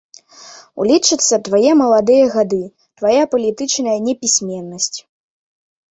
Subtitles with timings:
[0.83, 2.59] Улічацца твае маладыя гады,
[3.03, 4.95] твая палітычная непісьменнасць.